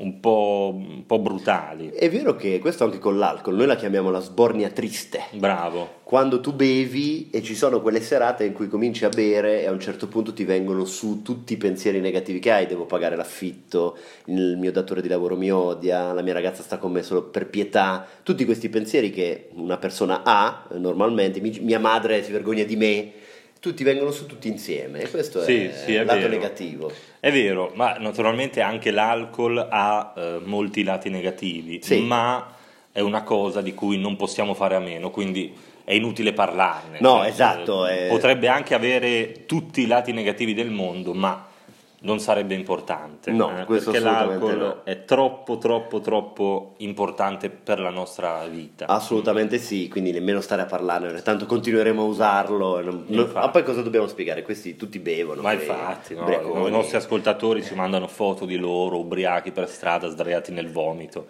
un 0.00 0.20
po', 0.20 0.72
un 0.74 1.06
po' 1.06 1.18
brutali. 1.18 1.90
È 1.90 2.08
vero 2.10 2.36
che 2.36 2.58
questo 2.58 2.84
anche 2.84 2.98
con 2.98 3.18
l'alcol, 3.18 3.56
noi 3.56 3.66
la 3.66 3.76
chiamiamo 3.76 4.10
la 4.10 4.20
sbornia 4.20 4.70
triste. 4.70 5.22
Bravo, 5.32 5.96
Quando 6.04 6.40
tu 6.40 6.52
bevi 6.52 7.30
e 7.30 7.42
ci 7.42 7.54
sono 7.54 7.80
quelle 7.80 8.00
serate 8.00 8.44
in 8.44 8.52
cui 8.52 8.68
cominci 8.68 9.04
a 9.04 9.08
bere 9.08 9.62
e 9.62 9.66
a 9.66 9.72
un 9.72 9.80
certo 9.80 10.06
punto 10.06 10.32
ti 10.32 10.44
vengono 10.44 10.84
su 10.84 11.22
tutti 11.22 11.54
i 11.54 11.56
pensieri 11.56 12.00
negativi 12.00 12.38
che 12.38 12.52
hai, 12.52 12.66
devo 12.66 12.86
pagare 12.86 13.16
l'affitto, 13.16 13.96
il 14.26 14.56
mio 14.56 14.72
datore 14.72 15.02
di 15.02 15.08
lavoro 15.08 15.36
mi 15.36 15.50
odia, 15.50 16.12
la 16.12 16.22
mia 16.22 16.32
ragazza 16.32 16.62
sta 16.62 16.78
con 16.78 16.92
me 16.92 17.02
solo 17.02 17.24
per 17.24 17.48
pietà, 17.48 18.06
tutti 18.22 18.44
questi 18.44 18.68
pensieri 18.68 19.10
che 19.10 19.48
una 19.54 19.78
persona 19.78 20.22
ha 20.24 20.66
eh, 20.72 20.78
normalmente, 20.78 21.40
mi- 21.40 21.58
mia 21.60 21.80
madre 21.80 22.22
si 22.22 22.32
vergogna 22.32 22.64
di 22.64 22.76
me, 22.76 23.12
tutti 23.60 23.82
vengono 23.84 24.10
su 24.10 24.26
tutti 24.26 24.48
insieme 24.48 25.00
e 25.00 25.10
questo 25.10 25.42
Sì, 25.42 25.64
è 25.64 25.72
sì, 25.72 25.92
il 25.92 26.04
lato 26.04 26.18
vero. 26.20 26.28
negativo. 26.30 26.92
È 27.20 27.32
vero, 27.32 27.72
ma 27.74 27.96
naturalmente 27.98 28.60
anche 28.60 28.90
l'alcol 28.90 29.58
ha 29.70 30.12
eh, 30.16 30.38
molti 30.44 30.84
lati 30.84 31.10
negativi, 31.10 31.80
Sì. 31.82 32.00
ma 32.00 32.54
è 32.92 33.00
una 33.00 33.22
cosa 33.22 33.60
di 33.60 33.74
cui 33.74 33.98
non 33.98 34.16
possiamo 34.16 34.54
fare 34.54 34.74
a 34.76 34.80
meno, 34.80 35.10
quindi 35.10 35.52
è 35.84 35.92
inutile 35.94 36.32
parlarne. 36.32 36.98
No, 37.00 37.18
Cioè, 37.18 37.28
esatto, 37.28 37.86
eh, 37.86 38.06
è- 38.06 38.08
Potrebbe 38.08 38.46
anche 38.48 38.74
avere 38.74 39.44
tutti 39.46 39.82
i 39.82 39.86
lati 39.86 40.12
negativi 40.12 40.54
del 40.54 40.70
mondo, 40.70 41.12
ma 41.14 41.46
non 42.00 42.20
sarebbe 42.20 42.54
importante. 42.54 43.32
No, 43.32 43.58
eh, 43.58 43.64
questo 43.64 43.90
perché 43.90 44.04
l'alcol 44.06 44.56
no. 44.56 44.80
è 44.84 45.04
troppo, 45.04 45.58
troppo, 45.58 46.00
troppo 46.00 46.74
importante 46.78 47.50
per 47.50 47.80
la 47.80 47.90
nostra 47.90 48.46
vita. 48.46 48.86
Assolutamente 48.86 49.58
sì, 49.58 49.88
quindi 49.88 50.12
nemmeno 50.12 50.40
stare 50.40 50.62
a 50.62 50.66
parlarne, 50.66 51.22
tanto 51.22 51.46
continueremo 51.46 52.02
a 52.02 52.04
usarlo. 52.04 52.80
non- 52.80 53.04
non- 53.08 53.30
ma 53.34 53.48
poi 53.48 53.64
cosa 53.64 53.82
dobbiamo 53.82 54.06
spiegare? 54.06 54.42
Questi 54.42 54.76
tutti 54.76 54.98
bevono. 55.00 55.42
Ma 55.42 55.54
quei 55.54 55.66
infatti, 55.66 56.14
no, 56.14 56.66
i 56.66 56.70
nostri 56.70 56.96
ascoltatori 56.96 57.64
ci 57.64 57.74
mandano 57.74 58.06
foto 58.06 58.44
di 58.44 58.56
loro 58.56 58.98
ubriachi 58.98 59.50
per 59.50 59.68
strada, 59.68 60.08
sdraiati 60.08 60.52
nel 60.52 60.70
vomito, 60.70 61.26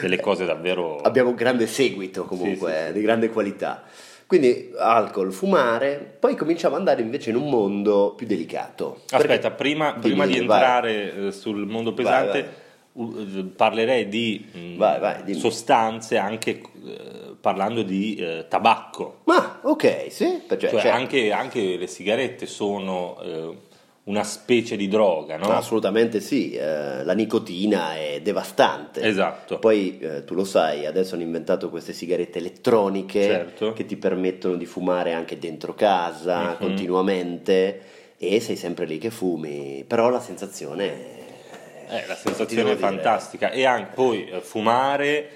delle 0.00 0.20
cose 0.20 0.44
davvero... 0.44 0.98
abbiamo 1.00 1.30
un 1.30 1.34
grande 1.36 1.66
seguito 1.66 2.24
comunque, 2.24 2.70
Sì, 2.72 2.78
sì, 2.78 2.86
sì. 2.88 2.92
di 2.92 3.00
grande 3.00 3.30
qualità. 3.30 3.82
Quindi 4.30 4.70
alcol, 4.78 5.32
fumare, 5.32 6.16
poi 6.20 6.36
cominciamo 6.36 6.74
ad 6.74 6.82
andare 6.82 7.02
invece 7.02 7.30
in 7.30 7.36
un 7.36 7.48
mondo 7.50 8.14
più 8.16 8.28
delicato. 8.28 9.00
Aspetta, 9.10 9.50
prima, 9.50 9.94
prima 9.94 10.24
di 10.24 10.34
dimmi, 10.34 10.46
vai. 10.46 10.58
entrare 10.60 11.14
eh, 11.26 11.32
sul 11.32 11.66
mondo 11.66 11.92
Vai, 11.92 12.04
pesante, 12.04 12.48
u- 12.92 13.12
eh, 13.18 13.42
parlerei 13.56 14.06
di 14.08 14.76
Vai, 14.76 15.00
vai, 15.00 15.24
dimmi. 15.24 15.36
sostanze 15.36 16.16
anche 16.16 16.50
eh, 16.60 17.34
parlando 17.40 17.82
di 17.82 18.14
eh, 18.14 18.44
tabacco. 18.48 19.22
Ma 19.24 19.58
ok, 19.62 20.06
sì, 20.10 20.42
cioè, 20.48 20.58
Cioè, 20.58 20.70
certo. 20.70 20.90
anche, 20.90 21.32
anche 21.32 21.76
le 21.76 21.88
sigarette 21.88 22.46
sono 22.46 23.18
eh, 23.20 23.56
una 24.04 24.24
specie 24.24 24.76
di 24.76 24.88
droga, 24.88 25.36
no? 25.36 25.50
Assolutamente 25.50 26.20
sì, 26.20 26.52
eh, 26.52 27.04
la 27.04 27.12
nicotina 27.12 27.94
è 27.96 28.20
devastante. 28.22 29.02
Esatto. 29.02 29.58
Poi 29.58 29.98
eh, 30.00 30.24
tu 30.24 30.34
lo 30.34 30.44
sai, 30.44 30.86
adesso 30.86 31.14
hanno 31.14 31.22
inventato 31.24 31.68
queste 31.70 31.92
sigarette 31.92 32.38
elettroniche 32.38 33.22
Certo. 33.22 33.72
che 33.72 33.84
ti 33.86 33.96
permettono 33.96 34.56
di 34.56 34.66
fumare 34.66 35.12
anche 35.12 35.38
dentro 35.38 35.74
casa 35.74 36.50
Mhm. 36.52 36.56
continuamente 36.58 37.80
e 38.16 38.40
sei 38.40 38.56
sempre 38.56 38.84
lì 38.86 38.98
che 38.98 39.10
fumi, 39.10 39.84
però 39.86 40.08
la 40.10 40.20
sensazione 40.20 40.84
è... 40.86 41.18
Eh, 41.92 42.06
la 42.06 42.14
sensazione 42.14 42.62
è 42.62 42.74
devo 42.74 42.76
dire. 42.76 42.78
fantastica 43.02 43.50
e 43.50 43.64
anche 43.64 43.92
poi 43.94 44.28
eh, 44.28 44.40
fumare 44.40 45.30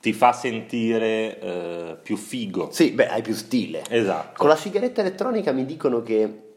ti 0.00 0.12
fa 0.12 0.32
sentire 0.32 1.38
eh, 1.38 1.96
più 2.02 2.16
figo. 2.16 2.70
Sì, 2.72 2.90
beh, 2.90 3.06
hai 3.08 3.22
più 3.22 3.34
stile. 3.34 3.82
Esatto. 3.88 4.34
Con 4.36 4.48
la 4.48 4.56
sigaretta 4.56 5.00
elettronica 5.00 5.52
mi 5.52 5.64
dicono 5.64 6.02
che 6.02 6.51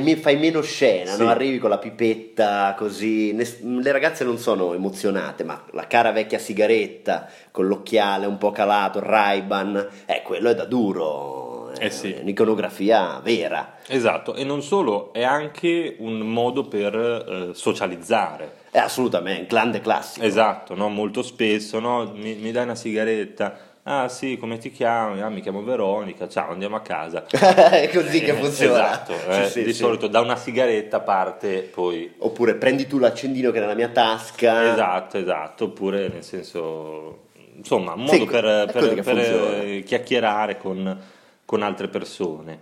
me- 0.00 0.16
fai 0.16 0.36
meno 0.36 0.60
scena, 0.62 1.12
Sì. 1.12 1.22
no? 1.22 1.28
arrivi 1.28 1.58
con 1.58 1.70
la 1.70 1.78
pipetta 1.78 2.74
così, 2.76 3.34
le 3.34 3.92
ragazze 3.92 4.24
non 4.24 4.38
sono 4.38 4.74
emozionate, 4.74 5.44
ma 5.44 5.62
la 5.72 5.86
cara 5.86 6.12
vecchia 6.12 6.38
sigaretta 6.38 7.28
con 7.50 7.66
l'occhiale 7.66 8.26
un 8.26 8.38
po' 8.38 8.50
calato, 8.50 9.00
Ray-Ban, 9.00 9.88
eh, 10.06 10.22
quello 10.22 10.50
è 10.50 10.54
da 10.54 10.64
duro, 10.64 11.70
è 11.72 11.86
Eh 11.86 11.90
sì. 11.90 12.16
un'iconografia 12.20 13.20
vera. 13.22 13.76
Esatto, 13.86 14.34
e 14.34 14.44
non 14.44 14.62
solo, 14.62 15.12
è 15.12 15.22
anche 15.22 15.96
un 15.98 16.18
modo 16.20 16.64
per 16.64 16.94
eh, 16.94 17.54
socializzare. 17.54 18.60
È 18.70 18.78
assolutamente 18.78 19.40
un 19.42 19.46
grande 19.48 19.80
classico. 19.80 20.24
Esatto, 20.24 20.74
no? 20.74 20.88
molto 20.88 21.22
spesso, 21.22 21.78
no? 21.78 22.10
mi, 22.14 22.34
mi 22.34 22.52
dai 22.52 22.64
una 22.64 22.74
sigaretta? 22.74 23.56
Ah 23.84 24.08
sì, 24.08 24.36
come 24.36 24.58
ti 24.58 24.70
chiami? 24.70 25.20
Ah, 25.22 25.28
mi 25.28 25.40
chiamo 25.40 25.60
Veronica, 25.64 26.28
ciao, 26.28 26.52
andiamo 26.52 26.76
a 26.76 26.80
casa. 26.82 27.26
è 27.26 27.90
così 27.92 28.20
che 28.20 28.30
Eh, 28.30 28.34
funziona. 28.34 28.92
Esatto, 28.92 29.12
eh, 29.28 29.44
Sì, 29.46 29.50
sì, 29.50 29.62
di 29.64 29.72
sì. 29.72 29.82
solito 29.82 30.06
da 30.06 30.20
una 30.20 30.36
sigaretta 30.36 31.00
parte 31.00 31.62
poi... 31.62 32.12
Oppure 32.18 32.54
prendi 32.54 32.86
tu 32.86 32.98
l'accendino 32.98 33.50
che 33.50 33.56
è 33.58 33.60
nella 33.60 33.74
mia 33.74 33.88
tasca. 33.88 34.72
Esatto, 34.72 35.18
esatto, 35.18 35.64
oppure 35.64 36.08
nel 36.08 36.22
senso... 36.22 37.30
Insomma, 37.56 37.94
un 37.94 38.04
modo 38.04 38.24
per, 38.24 38.70
per- 38.72 39.00
per, 39.02 39.18
eh, 39.18 39.82
chiacchierare 39.84 40.58
con, 40.58 40.98
con 41.44 41.62
altre 41.62 41.88
persone. 41.88 42.60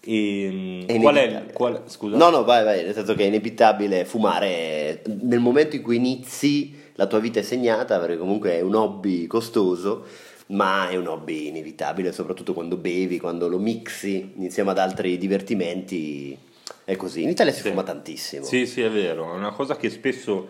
E, 0.00 0.84
È 0.86 1.00
qual 1.00 1.16
è, 1.16 1.46
qual- 1.52 1.82
scusa? 1.86 2.16
No, 2.16 2.28
no, 2.28 2.44
vai, 2.44 2.62
vai, 2.62 2.84
nel 2.84 2.94
senso 2.94 3.14
che 3.14 3.24
è 3.24 3.26
inevitabile 3.26 4.04
fumare 4.04 5.02
nel 5.22 5.40
momento 5.40 5.76
in 5.76 5.82
cui 5.82 5.96
inizi 5.96 6.90
la 6.94 7.06
tua 7.06 7.18
vita 7.18 7.40
è 7.40 7.42
segnata 7.42 7.98
perché 7.98 8.16
comunque 8.16 8.52
è 8.52 8.60
un 8.60 8.74
hobby 8.74 9.26
costoso, 9.26 10.04
ma 10.48 10.88
è 10.88 10.96
un 10.96 11.06
hobby 11.06 11.48
inevitabile, 11.48 12.12
soprattutto 12.12 12.52
quando 12.54 12.76
bevi, 12.76 13.18
quando 13.18 13.48
lo 13.48 13.58
mixi 13.58 14.32
insieme 14.36 14.70
ad 14.70 14.78
altri 14.78 15.18
divertimenti. 15.18 16.36
È 16.84 16.96
così. 16.96 17.22
In 17.22 17.28
Italia 17.28 17.52
si 17.52 17.60
Sì. 17.62 17.68
fuma 17.68 17.82
tantissimo. 17.82 18.44
Sì, 18.44 18.66
sì, 18.66 18.80
è 18.82 18.90
vero, 18.90 19.32
è 19.32 19.36
una 19.36 19.52
cosa 19.52 19.76
che 19.76 19.90
spesso 19.90 20.48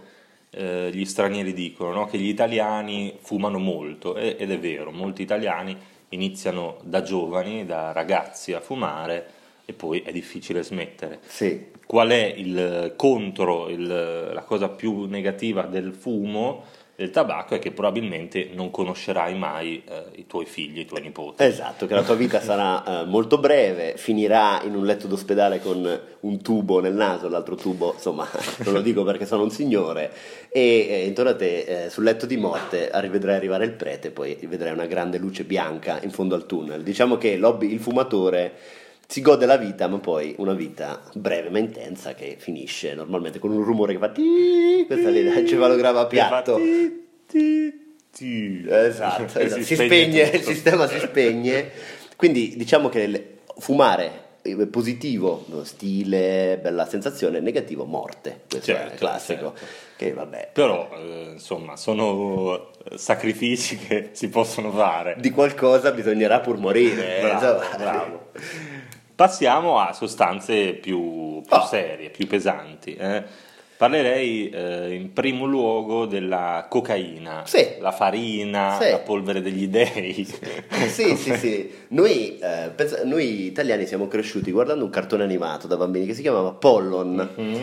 eh, 0.50 0.90
gli 0.92 1.04
stranieri 1.04 1.52
dicono, 1.52 1.92
no? 1.92 2.06
che 2.06 2.16
gli 2.18 2.28
italiani 2.28 3.18
fumano 3.20 3.58
molto, 3.58 4.16
e- 4.16 4.36
ed 4.38 4.50
è 4.50 4.58
vero, 4.58 4.90
molti 4.90 5.20
italiani 5.22 5.76
iniziano 6.10 6.78
da 6.84 7.02
giovani, 7.02 7.66
da 7.66 7.92
ragazzi 7.92 8.54
a 8.54 8.60
fumare 8.60 9.26
e 9.66 9.74
poi 9.74 10.00
è 10.00 10.10
difficile 10.12 10.62
smettere. 10.62 11.18
Sì. 11.26 11.66
Qual 11.86 12.08
è 12.08 12.32
il 12.36 12.94
contro, 12.96 13.68
il- 13.68 14.30
la 14.32 14.42
cosa 14.42 14.68
più 14.70 15.04
negativa 15.04 15.62
del 15.62 15.92
fumo, 15.92 16.64
del 16.98 17.10
tabacco, 17.10 17.54
è 17.54 17.60
che 17.60 17.70
probabilmente 17.70 18.50
non 18.52 18.72
conoscerai 18.72 19.36
mai 19.36 19.84
eh, 19.88 20.06
i 20.16 20.26
tuoi 20.26 20.46
figli, 20.46 20.80
i 20.80 20.84
tuoi 20.84 21.00
nipoti. 21.00 21.44
Esatto, 21.44 21.86
che 21.86 21.94
la 21.94 22.02
tua 22.02 22.16
vita 22.16 22.40
sarà 22.40 23.02
eh, 23.02 23.04
molto 23.04 23.38
breve, 23.38 23.94
finirà 23.96 24.60
in 24.64 24.74
un 24.74 24.84
letto 24.84 25.06
d'ospedale 25.06 25.60
con 25.60 26.00
un 26.18 26.42
tubo 26.42 26.80
nel 26.80 26.94
naso, 26.94 27.28
l'altro 27.28 27.54
tubo, 27.54 27.92
insomma, 27.94 28.28
non 28.66 28.72
lo 28.74 28.80
dico 28.80 29.04
perché 29.04 29.26
sono 29.26 29.44
un 29.44 29.50
signore, 29.52 30.10
e 30.48 30.88
eh, 30.90 31.06
intorno 31.06 31.30
a 31.30 31.36
te, 31.36 31.84
eh, 31.84 31.88
sul 31.88 32.02
letto 32.02 32.26
di 32.26 32.36
morte, 32.36 32.90
arri- 32.90 33.10
vedrai 33.10 33.36
arrivare 33.36 33.64
il 33.64 33.74
prete, 33.74 34.10
poi 34.10 34.36
vedrai 34.48 34.72
una 34.72 34.86
grande 34.86 35.18
luce 35.18 35.44
bianca 35.44 36.00
in 36.02 36.10
fondo 36.10 36.34
al 36.34 36.46
tunnel. 36.46 36.82
Diciamo 36.82 37.16
che 37.16 37.36
l'hobby, 37.36 37.72
il 37.72 37.78
fumatore 37.78 38.54
si 39.10 39.22
gode 39.22 39.46
la 39.46 39.56
vita, 39.56 39.88
ma 39.88 39.98
poi 39.98 40.34
una 40.36 40.52
vita 40.52 41.00
breve 41.14 41.48
ma 41.48 41.58
intensa 41.58 42.12
che 42.14 42.36
finisce 42.38 42.92
normalmente 42.92 43.38
con 43.38 43.50
un 43.50 43.62
rumore 43.64 43.94
che 43.94 43.98
fa 43.98 44.10
ti, 44.10 44.84
questa 44.86 45.08
lì 45.08 45.20
il 45.20 45.44
cefalogramma 45.48 46.00
a 46.00 46.06
piatto. 46.06 46.58
Esatto, 48.20 49.24
esatto. 49.38 49.62
si, 49.62 49.74
spegne, 49.74 50.22
il 50.22 50.42
sistema 50.42 50.86
si 50.86 50.98
spegne. 50.98 51.70
Quindi 52.16 52.54
diciamo 52.56 52.88
che 52.90 53.38
fumare 53.58 54.26
è 54.42 54.54
positivo, 54.66 55.44
stile, 55.64 56.58
bella 56.60 56.86
sensazione, 56.86 57.40
negativo, 57.40 57.84
morte. 57.84 58.42
Questo 58.48 58.70
è 58.70 58.74
Certo, 58.74 58.92
il 58.92 58.98
classico. 58.98 59.52
certo. 59.56 59.86
Che 59.96 60.12
vabbè, 60.12 60.50
Però, 60.52 60.88
eh, 60.96 61.30
insomma, 61.32 61.76
sono 61.76 62.70
sacrifici 62.94 63.76
che 63.88 64.10
si 64.12 64.28
possono 64.28 64.70
fare. 64.70 65.16
di 65.18 65.30
qualcosa 65.30 65.92
bisognerà 65.92 66.40
pur 66.40 66.56
morire. 66.58 67.18
eh, 67.18 67.20
Bravo, 67.22 67.56
insomma. 67.62 67.76
bravo. 67.76 68.26
Passiamo 69.18 69.80
a 69.80 69.92
sostanze 69.94 70.74
più, 70.74 71.42
più 71.44 71.56
Oh. 71.56 71.66
serie, 71.66 72.08
più 72.10 72.28
pesanti. 72.28 72.94
eh. 72.94 73.24
Parlerei 73.76 74.48
eh, 74.48 74.94
in 74.94 75.12
primo 75.12 75.44
luogo 75.44 76.06
della 76.06 76.66
cocaina, 76.70 77.42
Sì. 77.44 77.66
la 77.80 77.90
farina, 77.90 78.78
Sì. 78.80 78.90
la 78.92 78.98
polvere 79.00 79.40
degli 79.42 79.66
dei. 79.66 80.24
Sì, 80.86 81.16
sì, 81.16 81.34
sì. 81.34 81.68
Noi, 81.88 82.38
eh, 82.38 82.70
pensa- 82.72 83.02
noi 83.02 83.46
italiani 83.46 83.86
siamo 83.86 84.06
cresciuti 84.06 84.52
guardando 84.52 84.84
un 84.84 84.90
cartone 84.90 85.24
animato 85.24 85.66
da 85.66 85.76
bambini 85.76 86.06
che 86.06 86.14
si 86.14 86.22
chiamava 86.22 86.52
Pollon, 86.52 87.28
Mhm. 87.34 87.62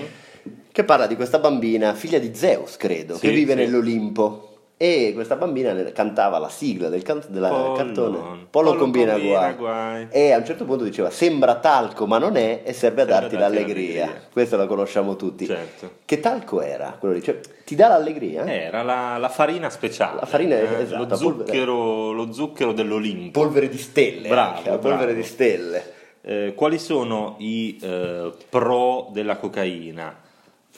che 0.73 0.83
parla 0.83 1.07
di 1.07 1.15
questa 1.15 1.39
bambina, 1.39 1.93
figlia 1.93 2.19
di 2.19 2.35
Zeus, 2.35 2.75
credo, 2.75 3.15
Sì, 3.15 3.27
che 3.27 3.33
vive 3.33 3.55
nell'Olimpo. 3.55 4.54
E 4.77 5.11
questa 5.13 5.37
bambina 5.37 5.73
cantava 5.93 6.37
la 6.37 6.49
sigla 6.49 6.89
del 6.89 7.01
can- 7.01 7.23
della 7.29 7.47
Pollon. 7.47 7.75
cartone. 7.77 8.17
Pollon 8.17 8.47
Pollon 8.49 8.77
combina, 8.77 9.11
combina 9.13 9.37
guai. 9.39 9.55
guai. 9.55 10.07
E 10.11 10.31
a 10.33 10.37
un 10.37 10.45
certo 10.45 10.65
punto 10.65 10.83
diceva: 10.83 11.09
Sembra 11.09 11.55
talco, 11.55 12.05
ma 12.05 12.17
non 12.17 12.35
è, 12.35 12.61
e 12.65 12.73
serve 12.73 13.03
a 13.03 13.05
darti 13.05 13.37
darti 13.37 13.55
l'allegria. 13.55 14.05
l'allegria. 14.05 14.27
Questa 14.31 14.57
la 14.57 14.65
conosciamo 14.67 15.15
tutti. 15.15 15.45
Certo. 15.45 15.91
Che 16.03 16.19
talco 16.19 16.61
era? 16.61 16.97
Quello 16.99 17.13
lì? 17.13 17.23
Cioè, 17.23 17.39
ti 17.63 17.75
dà 17.75 17.87
l'allegria? 17.87 18.45
Era 18.45 18.83
la, 18.83 19.17
la 19.17 19.29
farina 19.29 19.69
speciale. 19.69 20.19
La 20.19 20.25
farina, 20.25 20.57
eh, 20.57 20.81
esatto, 20.81 21.05
lo, 21.07 21.15
zucchero, 21.15 22.11
lo 22.11 22.33
zucchero 22.33 22.73
dell'Olimpo. 22.73 23.39
Polvere 23.39 23.69
di 23.69 23.77
stelle. 23.77 24.27
Bravo, 24.27 24.57
anche, 24.57 24.69
la 24.71 24.77
polvere 24.77 25.05
bravo. 25.05 25.19
di 25.21 25.23
stelle. 25.23 25.93
Eh, 26.21 26.53
quali 26.53 26.79
sono 26.79 27.35
i 27.37 27.79
eh, 27.81 28.29
pro 28.49 29.07
della 29.13 29.37
cocaina? 29.37 30.23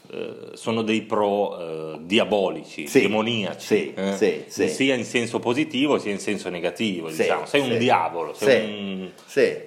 Eh, 0.10 0.56
sono 0.56 0.84
dei 0.84 1.02
pro 1.02 1.60
eh, 1.96 2.00
diabolici, 2.04 2.88
Sì, 2.88 3.02
demoniaci, 3.02 3.66
sì, 3.66 3.94
eh? 3.94 4.44
sì, 4.48 4.70
sia 4.70 4.96
in 4.96 5.04
senso 5.04 5.40
positivo 5.40 5.98
sia 5.98 6.12
in 6.12 6.20
senso 6.20 6.50
negativo. 6.50 7.10
Diciamo. 7.10 7.46
Sei 7.46 7.60
un 7.62 7.78
diavolo, 7.78 8.34
sei 8.34 9.12
Sì. 9.26 9.42
un-. 9.42 9.62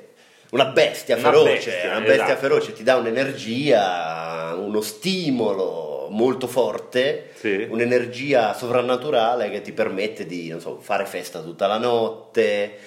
Una 0.52 0.64
bestia 0.66 1.16
Una 1.16 1.30
feroce, 1.30 1.52
bestia, 1.52 1.90
una 1.90 2.00
bestia 2.00 2.24
esatto. 2.24 2.40
feroce 2.40 2.72
ti 2.72 2.82
dà 2.82 2.96
un'energia, 2.96 4.54
uno 4.56 4.80
stimolo 4.80 6.08
molto 6.10 6.48
forte, 6.48 7.30
un'energia 7.68 8.52
sovrannaturale 8.54 9.48
che 9.50 9.60
ti 9.62 9.72
permette 9.72 10.26
di 10.26 10.48
non 10.48 10.60
so, 10.60 10.78
fare 10.80 11.04
festa 11.04 11.40
tutta 11.40 11.66
la 11.68 11.78
notte. 11.78 12.78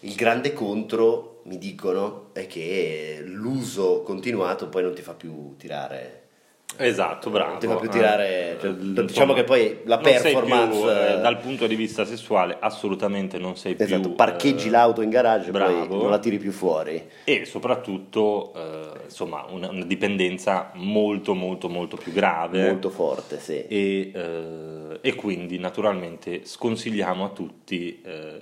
Il 0.00 0.14
grande 0.14 0.52
contro, 0.52 1.40
mi 1.46 1.58
dicono, 1.58 2.30
è 2.34 2.46
che 2.46 3.20
l'uso 3.24 4.02
continuato 4.02 4.68
poi 4.68 4.82
non 4.84 4.94
ti 4.94 5.02
fa 5.02 5.14
più 5.14 5.56
tirare. 5.56 6.27
Esatto, 6.78 7.30
bravo. 7.30 7.50
Non 7.50 7.58
ti 7.60 7.66
fa 7.66 7.76
più 7.76 7.88
tirare, 7.88 8.56
cioè, 8.60 8.70
Eh, 8.70 8.74
diciamo 8.74 9.02
insomma, 9.02 9.34
che 9.34 9.44
poi 9.44 9.80
la 9.84 10.00
sei 10.02 10.12
più, 10.14 10.22
performance, 10.22 11.16
eh, 11.16 11.20
dal 11.20 11.38
punto 11.38 11.66
di 11.66 11.74
vista 11.74 12.04
sessuale 12.04 12.56
assolutamente 12.60 13.38
non 13.38 13.56
sei 13.56 13.74
Esatto, 13.78 14.00
più 14.00 14.14
parcheggi 14.14 14.68
eh, 14.68 14.70
l'auto 14.70 15.02
in 15.02 15.10
garage 15.10 15.48
e 15.48 15.50
poi 15.50 15.60
bravo. 15.60 15.96
non 16.02 16.10
la 16.10 16.18
tiri 16.18 16.38
più 16.38 16.52
fuori. 16.52 17.02
e 17.24 17.44
soprattutto 17.44 18.52
eh, 18.54 18.90
insomma 19.04 19.44
una, 19.50 19.70
una 19.70 19.84
dipendenza 19.84 20.70
molto 20.74 21.34
molto 21.34 21.68
molto 21.68 21.96
più 21.96 22.12
grave 22.12 22.68
Molto 22.70 22.90
forte, 22.90 23.38
sì. 23.40 23.64
e, 23.66 24.10
eh, 24.14 24.98
e 25.00 25.14
quindi 25.14 25.58
naturalmente 25.58 26.42
sconsigliamo 26.44 27.24
a 27.24 27.28
tutti 27.30 28.00
eh, 28.04 28.38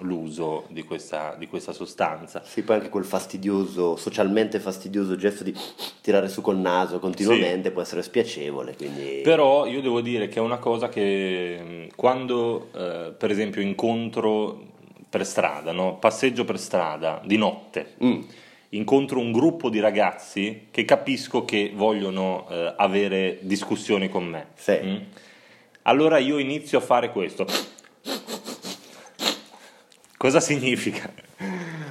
l'uso 0.00 0.64
di 0.68 0.84
questa, 0.84 1.34
di 1.38 1.46
questa 1.48 1.72
sostanza. 1.72 2.42
Sì, 2.44 2.62
poi 2.62 2.76
anche 2.76 2.88
quel 2.88 3.04
fastidioso, 3.04 3.96
socialmente 3.96 4.60
fastidioso 4.60 5.16
gesto 5.16 5.42
di 5.44 5.54
tirare 6.00 6.28
su 6.28 6.40
col 6.40 6.58
naso 6.58 6.98
continuamente 6.98 7.70
può 7.70 7.82
essere 7.82 8.02
spiacevole, 8.02 8.76
quindi... 8.76 9.20
Però 9.22 9.66
io 9.66 9.80
devo 9.80 10.00
dire 10.00 10.28
che 10.28 10.38
è 10.38 10.42
una 10.42 10.58
cosa 10.58 10.88
che 10.88 11.60
mh, 11.90 11.96
quando 11.96 12.68
eh, 12.74 13.12
per 13.16 13.30
esempio 13.30 13.60
incontro 13.60 14.66
per 15.08 15.24
strada, 15.24 15.72
no? 15.72 15.96
passeggio 15.98 16.44
per 16.44 16.58
strada 16.58 17.20
di 17.24 17.36
notte, 17.36 17.94
Mm. 18.04 18.20
incontro 18.70 19.18
un 19.18 19.32
gruppo 19.32 19.70
di 19.70 19.80
ragazzi 19.80 20.66
che 20.70 20.84
capisco 20.84 21.44
che 21.44 21.72
vogliono 21.74 22.46
eh, 22.50 22.74
avere 22.76 23.38
discussioni 23.40 24.08
con 24.08 24.24
me. 24.26 24.48
Sì. 24.54 24.78
Mm? 24.82 24.96
Allora 25.82 26.18
io 26.18 26.38
inizio 26.38 26.78
a 26.78 26.82
fare 26.82 27.10
questo. 27.10 27.46
Cosa 30.18 30.40
significa? 30.40 31.10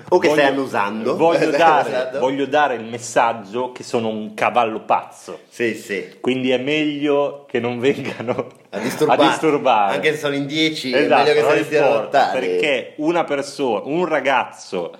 O 0.09 0.19
che 0.19 0.29
stai 0.29 0.45
annusando. 0.47 1.15
Voglio 1.15 1.49
dare, 1.49 2.19
voglio 2.19 2.45
dare 2.45 2.75
il 2.75 2.83
messaggio 2.83 3.71
che 3.71 3.83
sono 3.83 4.09
un 4.09 4.33
cavallo 4.33 4.81
pazzo. 4.81 5.39
Sì, 5.47 5.73
sì. 5.75 6.17
Quindi 6.19 6.51
è 6.51 6.57
meglio 6.57 7.45
che 7.47 7.59
non 7.61 7.79
vengano 7.79 8.47
A 8.71 8.79
disturbare. 8.79 9.23
a 9.23 9.27
disturbare. 9.29 9.95
Anche 9.95 10.11
se 10.11 10.17
sono 10.19 10.35
in 10.35 10.45
10 10.45 10.91
è 10.91 10.97
Esatto, 11.03 11.23
meglio 11.23 11.41
che 11.53 11.63
se 11.63 11.79
lontani. 11.79 12.39
Perché 12.39 12.93
una 12.97 13.23
persona, 13.23 13.81
un 13.85 14.05
ragazzo 14.05 14.93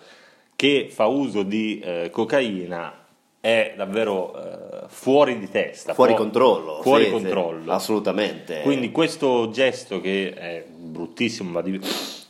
che 0.56 0.88
fa 0.90 1.06
uso 1.08 1.44
di 1.44 1.80
eh, 1.84 2.10
cocaina 2.10 2.94
è 3.42 3.74
davvero 3.78 4.36
eh, 4.36 4.86
fuori 4.88 5.38
di 5.38 5.50
testa. 5.50 5.94
Fuori 5.94 6.14
fu- 6.14 6.18
controllo. 6.18 6.82
Fuori 6.82 7.04
sì, 7.04 7.10
sì, 7.10 7.16
controllo. 7.16 7.72
assolutamente. 7.74 8.62
Quindi 8.62 8.92
questo 8.92 9.50
gesto 9.52 10.00
che 10.02 10.34
è 10.34 10.66
bruttissimo, 10.68 11.50
ma 11.52 11.62
di, 11.62 11.80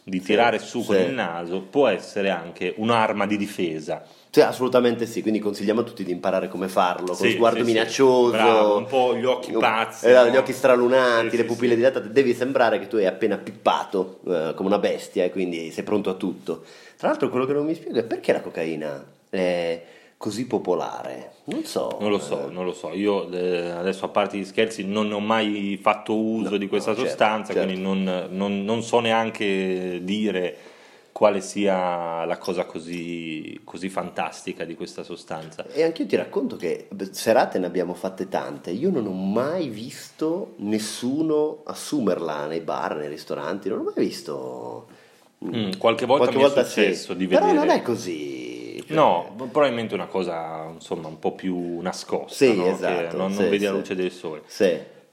di 0.09 0.21
tirare 0.21 0.57
su 0.57 0.85
con 0.85 0.95
il 0.97 1.11
naso, 1.11 1.61
può 1.61 1.87
essere 1.87 2.29
anche 2.29 2.73
un'arma 2.77 3.25
di 3.25 3.35
difesa. 3.35 4.03
Sì, 4.29 4.39
assolutamente 4.41 5.05
sì, 5.05 5.21
quindi 5.21 5.39
consigliamo 5.39 5.81
a 5.81 5.83
tutti 5.83 6.03
di 6.03 6.11
imparare 6.11 6.47
come 6.47 6.69
farlo, 6.69 7.07
con 7.07 7.27
Sì, 7.27 7.31
sguardo 7.31 7.59
sì, 7.59 7.65
minaccioso, 7.65 8.31
Bravo, 8.31 8.77
un 8.77 8.85
po' 8.85 9.15
gli 9.17 9.25
occhi 9.25 9.51
pazzi, 9.51 10.05
eh, 10.05 10.13
no? 10.13 10.29
gli 10.29 10.37
occhi 10.37 10.53
stralunati, 10.53 11.31
Sì, 11.31 11.37
le 11.37 11.43
pupille 11.43 11.75
dilatate, 11.75 12.11
devi 12.11 12.33
sembrare 12.33 12.79
che 12.79 12.87
tu 12.87 12.95
hai 12.95 13.05
appena 13.05 13.37
pippato 13.37 14.19
eh, 14.27 14.53
come 14.55 14.69
una 14.69 14.79
bestia 14.79 15.23
e 15.25 15.31
quindi 15.31 15.71
sei 15.71 15.83
pronto 15.83 16.09
a 16.09 16.13
tutto. 16.13 16.63
Tra 16.97 17.09
l'altro 17.09 17.29
quello 17.29 17.45
che 17.45 17.53
non 17.53 17.65
mi 17.65 17.75
spiego 17.75 17.99
è 17.99 18.03
perché 18.03 18.31
la 18.31 18.41
cocaina 18.41 19.03
è 19.29 19.83
così 20.17 20.47
popolare, 20.47 21.33
non 21.45 21.63
so. 21.63 21.97
Non 22.01 22.09
lo 22.09 22.19
so, 22.19 22.47
eh, 22.47 22.51
non 22.51 22.65
lo 22.65 22.73
so. 22.73 22.91
Io 22.93 23.29
eh, 23.31 23.69
adesso 23.69 24.05
a 24.05 24.09
parte 24.09 24.37
gli 24.37 24.45
scherzi 24.45 24.83
non 24.83 25.11
ho 25.11 25.19
mai 25.19 25.77
fatto 25.81 26.15
uso 26.15 26.51
No, 26.51 26.57
di 26.57 26.67
questa 26.67 26.89
no, 26.91 26.95
certo, 26.97 27.09
sostanza, 27.09 27.53
certo. 27.53 27.67
quindi 27.67 27.81
non, 27.81 28.27
non- 28.31 28.63
non 28.63 28.81
so 28.81 28.99
neanche 28.99 29.99
dire 30.03 30.57
quale 31.11 31.41
sia 31.41 32.25
la 32.25 32.37
cosa 32.37 32.65
così, 32.65 33.59
così 33.63 33.89
fantastica 33.89 34.65
di 34.65 34.75
questa 34.75 35.01
sostanza. 35.01 35.65
E 35.71 35.81
anche 35.83 36.03
io 36.03 36.07
ti 36.07 36.15
racconto 36.15 36.55
che 36.57 36.87
serate 37.11 37.57
ne 37.57 37.65
abbiamo 37.65 37.95
fatte 37.95 38.27
tante. 38.29 38.69
Io 38.69 38.91
non 38.91 39.07
ho 39.07 39.11
mai 39.13 39.67
visto 39.69 40.53
nessuno 40.57 41.61
assumerla 41.65 42.45
nei 42.45 42.59
bar, 42.61 42.97
nei 42.97 43.09
ristoranti. 43.09 43.67
Non 43.69 43.79
ho 43.79 43.83
mai 43.83 43.93
visto. 44.05 44.87
Mm, 45.43 45.71
qualche 45.79 46.05
volta 46.05 46.31
mi 46.31 46.43
è 46.43 46.49
successo 46.49 47.11
sì. 47.13 47.17
di 47.17 47.27
Però 47.27 47.45
vedere- 47.47 47.65
non 47.65 47.69
è 47.75 47.81
così. 47.81 48.46
Cioè- 48.87 48.95
No, 48.95 49.33
probabilmente 49.51 49.93
una 49.93 50.07
cosa 50.07 50.69
insomma 50.73 51.07
un 51.07 51.19
po' 51.19 51.33
più 51.33 51.79
nascosta, 51.81 52.33
Sì, 52.45 52.55
no? 52.55 52.63
Che 52.63 52.69
esatto, 52.71 53.17
non, 53.17 53.31
non 53.33 53.43
sì, 53.43 53.49
vedi 53.49 53.65
la 53.65 53.71
sì. 53.71 53.75
luce 53.77 53.95
del 53.95 54.11
sole. 54.11 54.41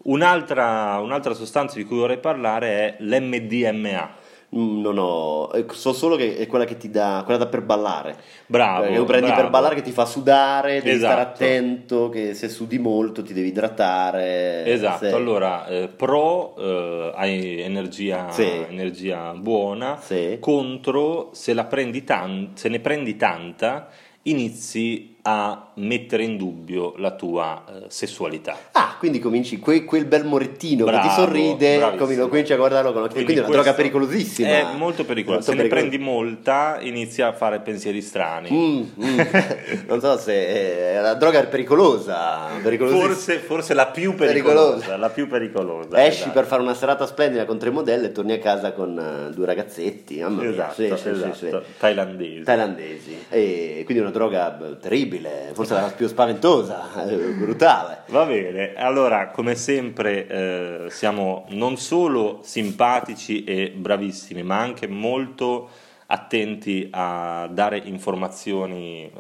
Un'altra, 0.04 0.98
un'altra 1.00 1.32
sostanza 1.34 1.76
di 1.76 1.84
cui 1.84 1.96
vorrei 1.96 2.18
parlare 2.18 2.68
è 2.68 2.96
l'MDMA. 3.00 4.22
Mm, 4.56 4.80
Non 4.82 4.99
ho. 4.99 5.50
eh, 5.52 5.64
So 5.73 5.92
solo 5.92 6.14
che 6.16 6.37
è 6.37 6.46
quella 6.46 6.64
che 6.64 6.76
ti 6.76 6.88
dà. 6.90 7.23
quella 7.25 7.38
da 7.40 7.46
per 7.46 7.62
ballare. 7.62 8.16
Bravo, 8.46 8.82
Perché 8.82 8.96
lo 8.99 9.04
prendi 9.04 9.26
bravo. 9.26 9.40
per 9.42 9.50
ballare 9.50 9.75
che 9.75 9.82
ti 9.82 9.90
fa 9.90 10.04
sudare, 10.04 10.80
devi 10.82 10.99
stare 10.99 11.20
Esatto. 11.23 11.42
attento, 11.42 12.08
che 12.08 12.34
se 12.34 12.49
sudi 12.49 12.78
molto 12.78 13.23
ti 13.23 13.32
devi 13.32 13.49
idratare. 13.49 14.64
Esatto, 14.66 15.06
sì. 15.08 15.12
allora 15.12 15.66
eh, 15.66 15.88
pro 15.88 16.54
eh, 16.56 17.12
hai 17.14 17.61
energia, 17.62 18.30
Sì. 18.30 18.49
energia 18.68 19.32
buona, 19.32 19.99
Sì. 20.00 20.37
contro 20.40 21.30
se, 21.32 21.52
la 21.54 21.64
prendi 21.64 22.04
tan- 22.04 22.50
se 22.54 22.68
ne 22.68 22.78
prendi 22.80 23.16
tanta 23.16 23.88
inizi 24.26 25.16
a 25.23 25.70
mettere 25.76 26.22
in 26.22 26.36
dubbio 26.36 26.94
la 26.98 27.12
tua 27.12 27.64
eh, 27.68 27.72
sessualità. 27.88 28.56
Ah, 28.72 28.96
quindi 28.98 29.18
cominci 29.18 29.58
que- 29.58 29.84
quel 29.84 30.04
bel 30.04 30.24
morettino 30.24 30.84
che 30.84 30.90
Bravo, 30.90 31.08
ti 31.08 31.14
sorride, 31.14 31.78
bravissimo. 31.78 32.28
cominci 32.28 32.52
a 32.52 32.56
guardarlo 32.56 32.92
con 32.92 33.02
occhi. 33.02 33.14
Quindi, 33.14 33.34
è 33.34 33.38
una 33.40 33.48
droga 33.48 33.72
pericolosissima. 33.74 34.48
È 34.48 34.66
molto 34.76 35.04
pericolosa. 35.04 35.42
Se 35.42 35.50
Molto 35.54 35.62
ne 35.62 35.68
prendi 35.68 35.98
molta 35.98 36.78
inizi 36.80 37.22
a 37.22 37.32
fare 37.32 37.60
pensieri 37.60 38.00
strani. 38.00 38.50
Mm, 38.50 39.04
mm. 39.04 39.20
non 39.88 40.00
so 40.00 40.16
se 40.18 40.32
è 40.46 41.00
la 41.00 41.14
droga 41.14 41.40
è 41.40 41.46
pericolosa. 41.48 42.48
Forse, 42.62 43.38
forse 43.38 43.74
la 43.74 43.86
più 43.86 44.14
pericolosa, 44.14 44.70
Pericolosa. 44.72 44.96
la 44.96 45.10
più 45.10 45.28
pericolosa. 45.28 46.04
Esci 46.04 46.20
esatto. 46.20 46.32
per 46.32 46.44
fare 46.46 46.62
una 46.62 46.74
serata 46.74 47.06
splendida 47.06 47.44
con 47.44 47.58
tre 47.58 47.70
modelle 47.70 48.06
e 48.06 48.12
torni 48.12 48.32
a 48.32 48.38
casa 48.38 48.72
con 48.72 48.98
eh, 48.98 49.32
due 49.34 49.46
ragazzetti. 49.46 50.20
Mamma 50.20 50.44
Esatto, 50.44 50.74
sì, 50.74 50.88
sì, 50.88 50.96
sì, 50.96 51.08
esatto. 51.08 51.34
sì. 51.34 51.50
Thailandesi. 51.78 52.42
Thailandesi. 52.42 53.24
E 53.28 53.82
quindi 53.84 54.02
una 54.02 54.12
droga 54.12 54.56
terribile, 54.80 55.50
forse 55.64 55.80
la 55.80 55.90
più 55.90 56.06
spaventosa, 56.06 57.09
eh, 57.09 57.16
brutale. 57.16 58.02
Va 58.09 58.25
bene, 58.25 58.75
allora 58.75 59.28
come 59.28 59.54
sempre 59.54 60.26
eh, 60.26 60.90
siamo 60.90 61.47
non 61.50 61.76
solo 61.76 62.40
simpatici 62.42 63.44
e 63.44 63.71
bravissimi, 63.71 64.42
ma 64.42 64.59
anche 64.61 64.87
molto 64.87 65.68
attenti 66.06 66.88
a 66.90 67.49
dare 67.50 67.78
informazioni 67.78 69.04
eh, 69.04 69.11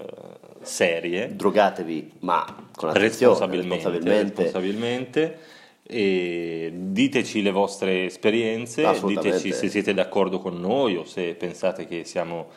serie, 0.60 1.34
Drogatevi, 1.34 2.12
ma 2.20 2.44
con 2.74 2.92
responsabilmente, 2.92 3.74
responsabilmente. 3.74 4.42
responsabilmente, 4.42 5.38
e 5.86 6.72
diteci 6.74 7.42
le 7.42 7.50
vostre 7.50 8.06
esperienze, 8.06 8.86
diteci 9.04 9.52
se 9.52 9.68
siete 9.68 9.92
d'accordo 9.92 10.38
con 10.38 10.58
noi 10.58 10.96
o 10.96 11.04
se 11.04 11.34
pensate 11.34 11.86
che 11.86 12.04
siamo 12.04 12.48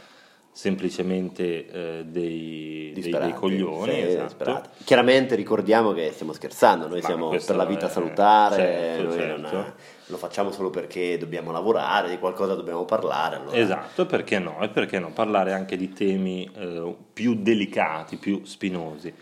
semplicemente 0.58 1.68
eh, 1.68 2.04
dei, 2.06 2.92
dei- 2.96 3.12
dei 3.12 3.34
coglioni. 3.34 3.92
sì, 3.92 4.00
esatto. 4.00 4.62
Chiaramente 4.86 5.36
ricordiamo 5.36 5.92
che 5.94 6.10
stiamo 6.12 6.34
scherzando, 6.34 6.88
noi 6.88 7.02
Ma 7.02 7.06
siamo 7.06 7.30
per 7.30 7.56
la 7.56 7.66
vita 7.66 7.86
è- 7.86 7.90
salutare, 7.92 8.56
certo, 8.56 9.12
certo. 9.14 9.52
non 9.56 9.74
lo 10.08 10.18
facciamo 10.18 10.50
solo 10.52 10.72
perché 10.72 11.16
dobbiamo 11.20 11.52
lavorare, 11.52 12.10
di 12.10 12.18
qualcosa 12.18 12.56
dobbiamo 12.56 12.86
parlare. 12.86 13.36
allora- 13.36 13.56
Esatto, 13.56 14.08
perché 14.08 14.40
no? 14.40 14.60
E 14.62 14.70
perché 14.70 14.98
no? 14.98 15.12
Parlare 15.12 15.54
anche 15.54 15.78
di 15.78 15.94
temi 15.94 16.50
eh, 16.56 16.96
più 17.14 17.36
delicati, 17.36 18.18
più 18.18 18.44
spinosi. 18.44 19.14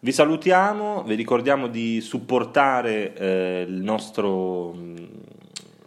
Vi 0.00 0.10
salutiamo, 0.10 1.02
vi 1.02 1.14
ricordiamo 1.16 1.68
di 1.68 2.00
supportare 2.00 3.12
eh, 3.14 3.64
il 3.68 3.82
nostro, 3.82 4.72
mm, 4.72 4.96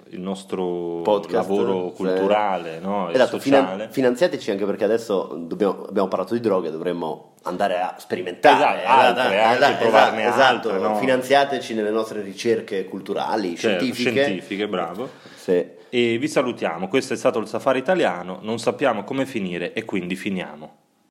il 0.09 0.19
nostro 0.19 1.01
Podcast, 1.03 1.49
lavoro 1.49 1.89
sì. 1.89 1.95
culturale 1.95 2.79
no? 2.79 3.09
e 3.09 3.13
Esatto, 3.13 3.39
sociale. 3.39 3.87
finanziateci 3.89 4.51
anche 4.51 4.65
perché 4.65 4.83
adesso 4.83 5.35
dobbiamo- 5.37 5.83
abbiamo 5.89 6.07
parlato 6.07 6.33
di 6.33 6.39
droghe, 6.39 6.69
dovremmo 6.71 7.33
andare 7.43 7.79
a 7.79 7.95
sperimentare. 7.97 8.83
Esatto, 8.83 9.19
altre, 9.19 9.41
anche 9.43 9.77
provarne 9.83 10.27
esatto, 10.27 10.69
altre, 10.69 10.79
no? 10.79 10.95
finanziateci 10.97 11.73
nelle 11.73 11.89
nostre 11.91 12.21
ricerche 12.21 12.85
culturali, 12.85 13.55
Certo, 13.57 13.83
scientifiche. 13.83 14.23
scientifiche, 14.23 14.67
bravo. 14.67 15.09
Sì. 15.35 15.65
E 15.89 16.17
vi 16.17 16.27
salutiamo, 16.27 16.87
questo 16.87 17.13
è 17.13 17.17
stato 17.17 17.39
il 17.39 17.47
Safari 17.47 17.79
Italiano, 17.79 18.39
non 18.41 18.59
sappiamo 18.59 19.03
come 19.03 19.25
finire 19.25 19.73
e 19.73 19.85
quindi 19.85 20.15
finiamo. 20.15 20.83